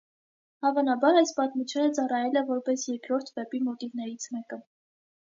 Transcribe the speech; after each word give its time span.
Հավանաբար 0.65 1.19
այս 1.21 1.33
պատմությունը 1.41 1.93
ծառայել 1.99 2.41
է 2.43 2.45
որպես 2.51 2.89
երկրորդ 2.95 3.33
վեպի 3.39 3.65
մոտիվներից 3.71 4.31
մեկը։ 4.37 4.65